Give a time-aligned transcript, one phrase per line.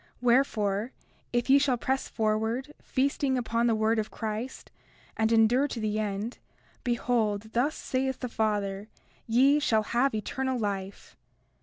[0.19, 0.93] Wherefore,
[1.31, 4.71] if ye shall press forward, feasting upon the word of Christ,
[5.15, 6.39] and endure to the end,
[6.83, 8.87] behold, thus saith the Father:
[9.27, 11.15] Ye shall have eternal life.